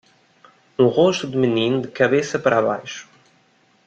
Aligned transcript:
Um 0.79 0.87
rosto 0.87 1.27
de 1.27 1.37
menina 1.37 1.79
de 1.79 1.87
cabeça 1.87 2.39
para 2.39 2.59
baixo. 2.59 3.07